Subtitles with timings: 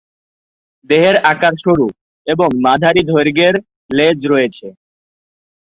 [0.89, 1.87] দেহের আকার সরু
[2.27, 3.55] এবং মাঝারি দৈর্ঘ্যের
[3.89, 4.67] লেজ রয়েছে।